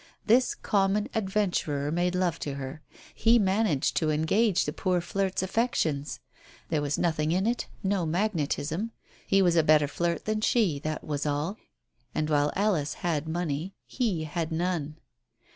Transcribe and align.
This 0.25 0.55
common 0.55 1.09
adventurer 1.13 1.91
made 1.91 2.15
love 2.15 2.39
to 2.39 2.55
her; 2.55 2.81
he 3.13 3.37
managed 3.37 3.95
to 3.97 4.09
engage 4.09 4.65
the 4.65 4.73
poor 4.73 4.99
flirt's 4.99 5.43
affections. 5.43 6.19
There 6.69 6.81
was 6.81 6.97
nothing 6.97 7.31
in 7.31 7.45
it, 7.45 7.67
no 7.83 8.07
magnetism. 8.07 8.93
He 9.27 9.43
was 9.43 9.55
a 9.55 9.61
better 9.61 9.87
flirt 9.87 10.25
than 10.25 10.41
she 10.41 10.77
was, 10.81 10.81
that 10.81 11.03
was 11.03 11.27
all, 11.27 11.57
and 12.15 12.31
while 12.31 12.51
Alice 12.55 12.95
had 13.05 13.29
money, 13.29 13.75
he 13.85 14.23
had 14.23 14.51
none. 14.51 14.97